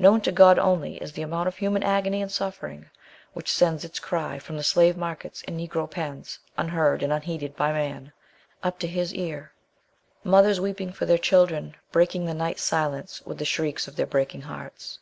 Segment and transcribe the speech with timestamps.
[0.00, 2.86] Known to God only is the amount of human agony and suffering
[3.34, 7.70] which sends its cry from the slave markets and Negro pens, unheard and unheeded by
[7.70, 8.12] man,
[8.64, 9.52] up to his ear;
[10.24, 14.40] mothers weeping for their children, breaking the night silence with the shrieks of their breaking
[14.42, 14.98] hearts.